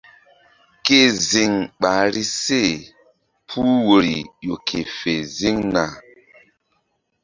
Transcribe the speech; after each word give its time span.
Ke 0.85 0.99
ziŋ 1.29 1.53
ɓahri 1.81 2.23
se 2.43 2.61
puh 3.47 3.73
woyri 3.87 4.17
ƴo 4.45 4.55
ke 4.67 4.79
fe 4.97 5.13
ziŋna. 5.37 5.83